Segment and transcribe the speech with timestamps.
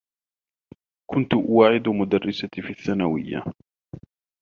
[1.11, 3.43] كنت أواعد مدرّستي في الثّانويّة.